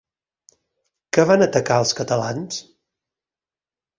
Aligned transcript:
Què 1.17 1.25
van 1.33 1.43
atacar 1.47 1.77
els 1.83 1.93
catalans? 2.01 2.57